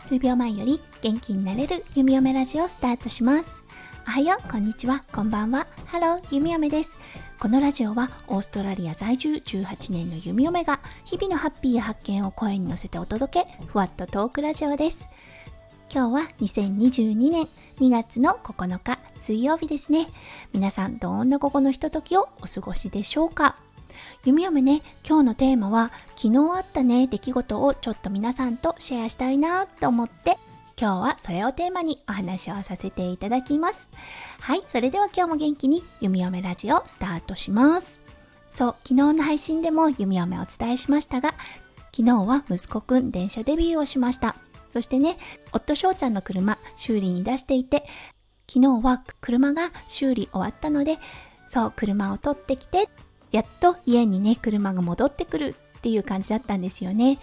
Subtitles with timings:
[0.00, 3.64] 数秒前より元気になれる弓嫁ラジオスタートします。
[4.06, 5.66] おはようこんにちはこんばんは。
[5.86, 6.98] ハロー弓嫁です。
[7.40, 15.08] このラジオはオーストラリア在住18年の弓嫁が日々のハッピーや発見を声に乗せてお届けふわっとトークラジオです。
[15.92, 17.48] 今日は2022年
[17.80, 20.06] 2月の9日水曜日ですね。
[20.52, 23.56] 皆さんどんな午後のひとときをお過ごしでしょうか？
[24.24, 30.38] 弓嫁ね今日のテーマは昨日あったね出来事をちょっと皆さんとシェアしたいなと思って
[30.78, 33.88] 今日はそれをテーマにお話をさせていただきます。
[34.40, 38.00] はいそれでは今日も元気に弓嫁ラジオスタートします。
[38.50, 41.34] そう昨日の配信でも弓嫁お伝えしましたが
[41.92, 44.36] 昨日は息子くん電車デビューをしました。
[44.72, 45.16] そしてね
[45.52, 47.86] 夫翔ちゃんの車修理に出していて
[48.46, 50.98] 昨日は車が修理終わったので
[51.48, 52.88] そう車を取ってきて
[53.32, 57.18] やっと家にね、車が戻ってくるっていう感じだったんですよね。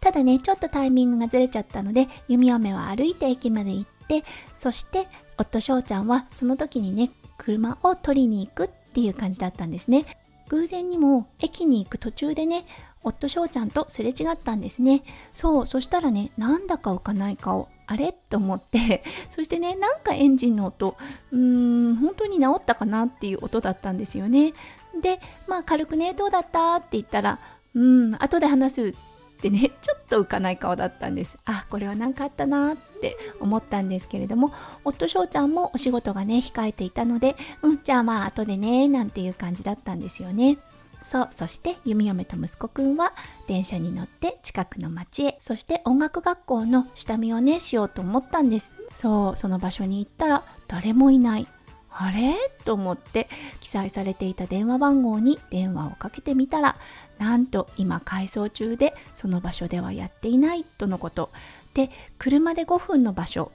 [0.00, 4.24] ただね、ちょっとタイミングがずれちゃったので、弓嫁は歩いて駅まで行って、
[4.56, 10.06] そして夫翔ちゃんはその時にね、車を取りに行くっていう感じだったんですね。
[10.48, 12.66] 偶然にも駅に行く途中でね、
[13.04, 15.02] 夫翔ちゃんとすれ違ったんですね。
[15.34, 17.68] そう、そしたらね、なんだか浮かない顔。
[17.86, 18.12] あれ？
[18.12, 20.96] と思って そしてねなんかエンジンの音
[21.30, 24.54] うーん本当に治ったかなっていう音だったんですよね
[25.02, 26.76] でまあ軽くねどうだった？
[26.76, 27.38] って言ったら
[27.74, 28.94] うん後で話すっ
[29.42, 31.36] てね ちょっと浮かない顔だったんです。
[31.44, 34.52] あこれは何かあったなって思ったんですけれども
[34.84, 40.58] 夫翔ちゃんもお仕事がね控えていたのでうんじゃあまあ後でねなんていう感じだったんですよね。
[41.04, 43.12] そうそして弓嫁と息子くんは
[43.48, 45.36] 電車に乗って近くの町へ。
[45.40, 48.72] そして音楽学校の下見をねしようと思ったんです。
[48.94, 51.48] そうその場所に行ったら誰もいない。
[51.94, 52.34] あれ？
[52.64, 53.28] と思って
[53.60, 56.76] 記載されていた電話番号に電話をかけてみたら
[57.18, 61.30] なんと今改装中でその場所ではやっていないとのこと。
[61.74, 63.52] で車で5分の場所。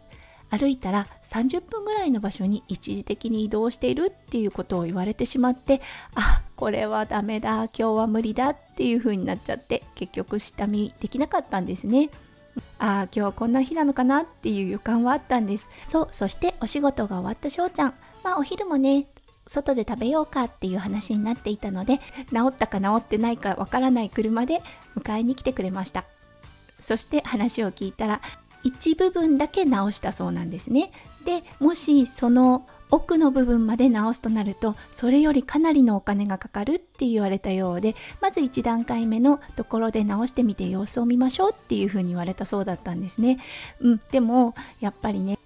[0.49, 5.81] 歩いたら30分ぐらいの場所に一時的に移動しているっていうことを言われてしまって
[6.15, 7.65] あこれはダメだ。
[7.65, 12.09] 今日は無理だっていう風になっちゃって結局下見できなかったんですね。
[12.79, 15.69] ああ今日はこんな日なのかなっていう予感はあったんです。
[15.83, 17.93] そうそしてお仕事が終わった翔ちゃん。
[18.27, 19.07] まあお昼もね
[19.47, 21.99] 外で食べようかっていう話になっていたので
[22.29, 24.61] 治ったか治ってないかわからない車で
[24.97, 26.03] 迎えに来てくれました
[26.81, 28.21] そして話を聞いたら
[28.63, 30.91] 一部分だけ直したそうなんですね。
[31.23, 43.39] でもしその奥の部分まで直すとなるとそれよりかなりのお金がかかるって言われたようでまず1段階目のところで直してみて様子を見ましょうっていうふうに言われたそうだったんですね。
[43.81, 45.36] うん、でもやっぱりね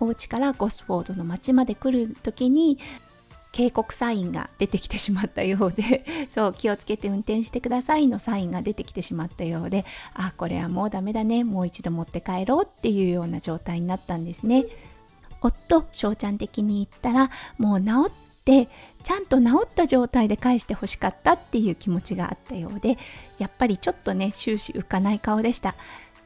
[0.00, 2.78] お家からゴスフォードの町まで来る時に
[3.52, 9.84] 警告サインが出てきてしまったようで そう気をつけて運転してくださいのサインが出てきてしまったようで
[10.14, 14.64] あこれはもうダメだねもう一度持って帰ろうっていうような状態になったんですね。
[15.42, 18.10] 夫翔ちゃん的に言ったらもう治っ
[18.44, 18.68] て
[19.02, 22.98] ちゃんと治った状態で返してほしかったっていう気持ちがあったようで
[23.38, 25.74] やっぱりちょっとね終始浮かない顔でした。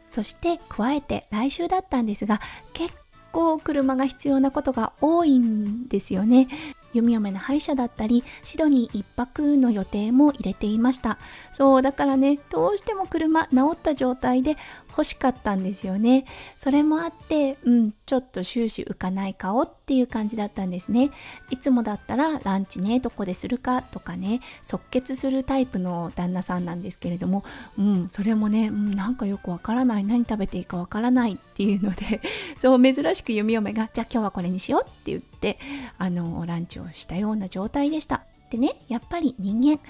[0.09, 2.41] そして加えて来週だったんですが
[2.73, 2.95] 結
[3.35, 6.47] 構車が必要なことが多いんですよね。
[6.93, 11.19] 弓嫁の歯医者だったりシドニー1泊の予定も入れていました。
[11.53, 14.57] そうだからねどうしても車治った状態で
[14.97, 16.25] 欲しかったんですよね。
[16.57, 21.11] それもあってうんちょっと終始浮かない顔っていう感じだったんですね。
[21.51, 27.45] いつもだったらランチねどこでするかとかね即決するタイプの旦那さんなんですけれども
[27.77, 32.21] うんそれもね、うん、なんかよくわからない何食べていいかわからないっていうので
[32.59, 35.59] そう珍しく弓嫁がじゃあ今日はこれにしようって言って
[35.99, 38.23] あのランチをしたような状態でした。
[38.51, 39.81] でねやっぱり人間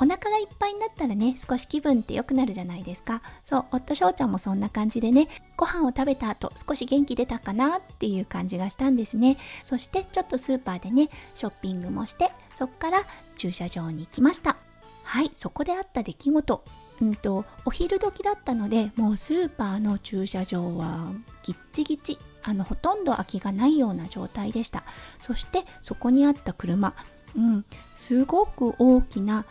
[0.00, 3.20] お腹がいっぱいになったらね、少し気分って良くなるじゃないですか。
[3.44, 9.36] そう、夫翔ちゃんもそんな感じでね、ご飯を食べた後、少し元気出たかなっていう感じがしたんですね。
[9.64, 13.02] そしてちょっとスーパーでね、ショッピングもして、そっから
[13.36, 14.56] 駐車場に行きました。
[15.02, 16.64] はい、そこであった出来事。
[17.00, 21.12] うんと、お昼時だったので、もうスーパーの駐車場は
[21.42, 22.18] ギッチギチ。
[22.42, 24.84] あの、ほとんど空きがないような状態でした。
[25.18, 26.94] そしてそこにあった車。
[27.36, 27.64] うん、
[27.94, 29.44] すごく大きな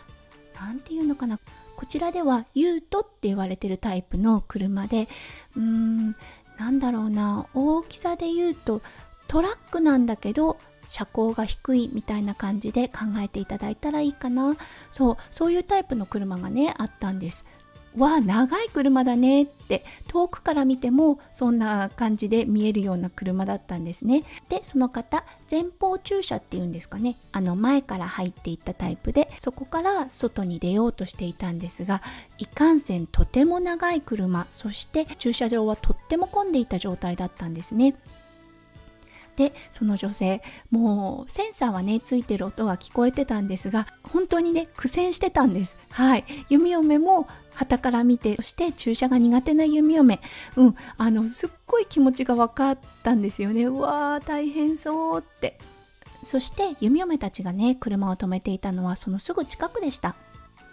[0.60, 1.38] 何て言うのかな？
[1.76, 5.08] こちらではユートって言われてるタイプの車で
[5.56, 6.16] うーん
[6.58, 7.46] なんだろうな。
[7.54, 8.82] 大きさで言うと
[9.28, 10.56] トラックなんだけど
[10.88, 14.56] 車高が低いみたいな感じで考えていただいたらいいかな。
[14.90, 17.44] そうそういうタイプの車がねあったんです。
[17.98, 24.24] わ長い車だねって遠くから見てもそんな感じで見えるような車だったんですね。
[24.48, 27.16] でその方前方駐車っていうんですかね。
[27.32, 32.02] あの前から入っていったタイプでそこから外に出ようとしていたんですが
[32.38, 37.94] いかんせんとても長い車そして駐車場はとっても混んでいた状態だったんですね。
[39.38, 40.42] でその女性。
[40.70, 45.78] もうセンサーはねついてる音が聞こえてたんですが本当にね苦戦してたんです。
[45.90, 46.24] はい。
[46.48, 50.20] 弓嫁も旗から見てそして注射が苦手な弓嫁。
[50.56, 50.74] うん。
[50.96, 53.64] あのすっごい気持ちが分かったんですよね。
[53.66, 55.58] うわー大変そうって。
[56.24, 60.16] そして弓嫁たちがね車を止めていたのはそのすぐ近くでした。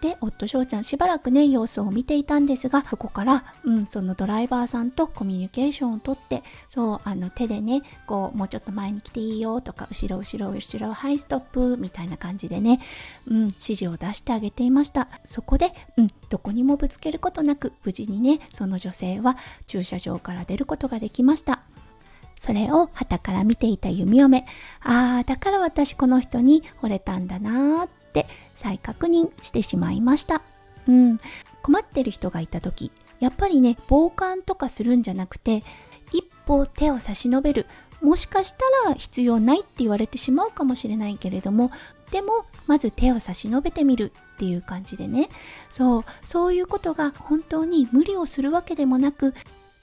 [0.05, 12.81] で夫翔ちゃんしばらくね様子を見ていたんですがそこから、うん、そのドライバーさんとコミュニケーションをとってそうあの手でねこうもうちょっと前に来ていいよとか後ろ後ろ後ろはいストップみたいな感じでね、
[13.27, 15.07] うん、指示を出してあげていました。
[15.25, 21.61] そこで、うん、どこにもぶつけることなく無事にねその女性は駐車場から出ることができました。
[22.37, 24.45] それを旗から見ていた弓嫁
[24.81, 30.41] ああだから私この人に惚れたんだなーって再確認してしまいました。
[30.87, 31.19] うん。
[31.61, 35.63] 困ってる人がいた時、やっぱりね、傍観とかするんじゃなくて、
[36.11, 37.65] 一歩手を差し伸べる。
[38.01, 41.71] もしかしたら必要ないって言われてしまうかもしれないけれども、
[42.11, 45.29] でも、まず手を差し伸べてみるっていう感じでね。
[45.71, 49.33] そう、そういうことが本当に無理をするわけでもなく、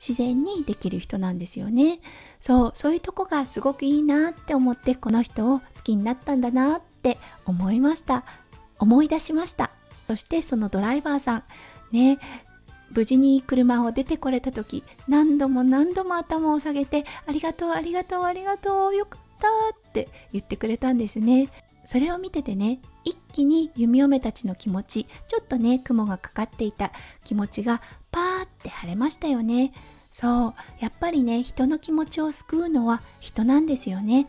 [0.05, 2.01] 自然にできる人なんですよね。
[2.41, 8.25] そう、そういうとこがすごくいいなって思ってこの人を好きになったんだなって思いました。
[8.81, 9.71] 思い出しました。
[10.09, 11.45] そしてそのドライバーさん、
[11.93, 12.19] ね、
[12.91, 19.49] 無事に車を出てこれた時、何度も何度も頭を下げて、ありがとう、ありがとう、ありがとう、よかった
[19.89, 21.49] って言ってくれたんですね。
[21.85, 26.93] それを見ててね、一気に弓嫁たちの気持ち、ちょっとね、雲がかかっていた
[27.25, 29.73] 気持ちがパーって晴れましたよね。
[30.13, 34.29] そう、やっぱりね、人の気持ちを救うのは人なんですよね。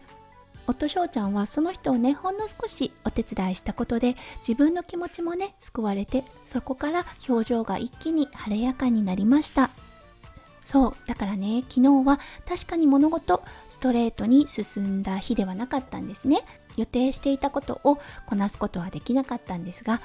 [0.68, 4.16] 夫翔ちゃんはその人をねほんの少しお手伝いしたことで
[4.48, 9.72] 自分の気持ちもね救われてそこから表情が一気に晴れやかになりました
[10.64, 16.44] そうだからね昨日は確かに物事ストレートに進んだ日ではなかったんですね
[16.78, 20.02] 予定していたことをこなすことはできなかったんですが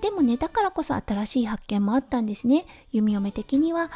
[0.00, 2.66] でもねだからこそ新しい発見もあったんですね。
[2.92, 3.90] 弓嫁的には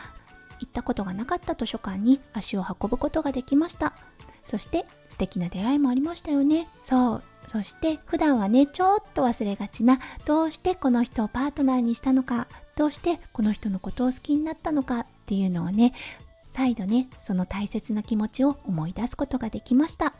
[0.58, 3.92] 行ったことがなかった図書館に足を運ぶことができました。
[4.42, 6.68] そして素敵な出会いもありましたよね。
[6.82, 7.22] そう。
[7.46, 12.46] そして普段はねちょっと忘れがちなどうしてこの人をパートナーにしたのか
[12.76, 15.92] どうしてこの人のことを好きになったのかっていうのをね
[16.48, 20.14] 再度ねその大切な気持ちを思い出すことができました。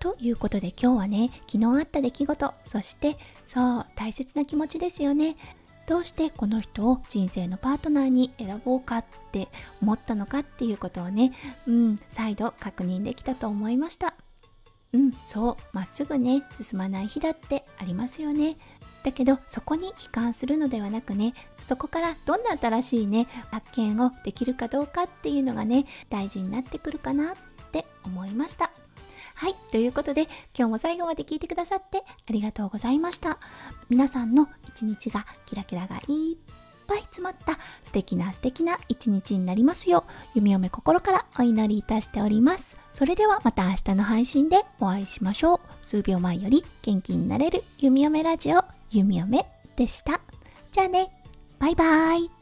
[0.00, 3.16] ということで今日はね昨日あった出来事そして
[3.46, 5.36] そう大切な気持ちですよね
[5.88, 9.48] どうしてこの人を人生のパートナーに選ぼうかって
[9.80, 11.32] 思ったのかっていうことをね、
[11.66, 14.14] うん、再度確認できたと思いました。
[14.92, 18.58] うん、そう、まっすぐね、進まない日だってありますよね。
[19.02, 21.32] だけど、そこに悲観するのではなくね、
[21.66, 27.36] そこからどんな新しいね、発見をできるかどうかっていうのがね、大事になってくるかなっ
[27.72, 28.70] て思いました。
[29.38, 29.54] はい。
[29.70, 33.38] ということで、今日も最後まで聞いてくださってありがとうございました。
[33.88, 36.36] 皆さんの一日がキラキラがいっ
[36.88, 42.78] ぱい詰まった素敵な素敵な一日になりますよう、弓嫁心からお祈りいたしております。
[42.92, 45.60] それではまた明日の配信でお会いしましょう。
[45.82, 49.46] 数秒前より元気になれる弓嫁ラジオ、弓嫁
[49.76, 50.20] でした。
[50.72, 51.12] じゃあね、
[51.60, 52.37] バイバーイ。